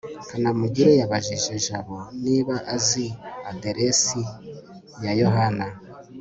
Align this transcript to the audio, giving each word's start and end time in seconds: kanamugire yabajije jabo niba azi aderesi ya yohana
kanamugire 0.29 0.91
yabajije 0.99 1.53
jabo 1.65 1.95
niba 2.23 2.55
azi 2.75 3.05
aderesi 3.51 4.21
ya 5.03 5.11
yohana 5.21 5.65